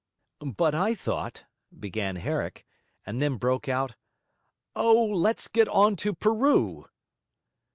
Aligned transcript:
'But 0.41 0.73
I 0.73 0.95
thought,' 0.95 1.45
began 1.79 2.15
Herrick; 2.15 2.65
and 3.05 3.21
then 3.21 3.37
broke 3.37 3.69
out; 3.69 3.93
'oh, 4.75 5.05
let's 5.05 5.47
get 5.47 5.67
on 5.67 5.95
to 5.97 6.15
Peru!' 6.15 6.87